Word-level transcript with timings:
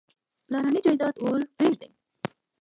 پلرنی 0.45 0.79
جایداد 0.85 1.15
ورپرېږدي. 1.23 1.89